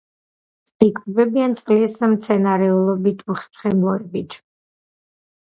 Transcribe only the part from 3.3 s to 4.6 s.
უხერხემლოებით.